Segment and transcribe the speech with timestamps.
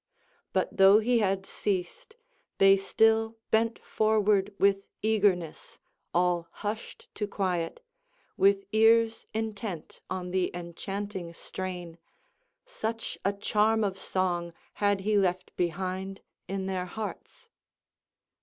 [0.51, 2.15] But though he had ceased
[2.57, 5.77] they still bent forward with eagerness
[6.11, 7.85] all hushed to quiet,
[8.35, 11.99] with ears intent on the enchanting strain;
[12.65, 17.51] such a charm of song had he left behind in their hearts.